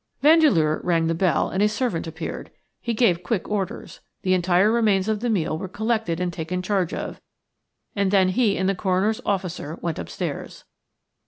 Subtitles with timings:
[0.23, 2.49] Vandeleur rang the bell and a servant appeared.
[2.79, 3.99] He gave quick orders.
[4.23, 7.21] The entire remains of the meal were collected and taken charge of,
[7.95, 10.63] and then he and the coroner's officer went upstairs.